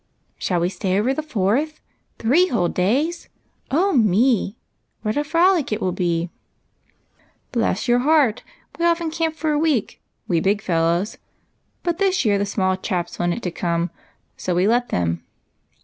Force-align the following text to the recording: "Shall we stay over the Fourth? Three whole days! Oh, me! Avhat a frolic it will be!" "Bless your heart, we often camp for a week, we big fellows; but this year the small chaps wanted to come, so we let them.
"Shall 0.39 0.61
we 0.61 0.69
stay 0.69 0.99
over 0.99 1.13
the 1.13 1.21
Fourth? 1.21 1.79
Three 2.17 2.47
whole 2.47 2.69
days! 2.69 3.29
Oh, 3.69 3.93
me! 3.93 4.57
Avhat 5.05 5.15
a 5.15 5.23
frolic 5.23 5.71
it 5.71 5.79
will 5.79 5.91
be!" 5.91 6.31
"Bless 7.51 7.87
your 7.87 7.99
heart, 7.99 8.41
we 8.79 8.83
often 8.87 9.11
camp 9.11 9.35
for 9.35 9.51
a 9.51 9.59
week, 9.59 10.01
we 10.27 10.39
big 10.39 10.63
fellows; 10.63 11.19
but 11.83 11.99
this 11.99 12.25
year 12.25 12.39
the 12.39 12.47
small 12.47 12.75
chaps 12.77 13.19
wanted 13.19 13.43
to 13.43 13.51
come, 13.51 13.91
so 14.35 14.55
we 14.55 14.67
let 14.67 14.89
them. 14.89 15.23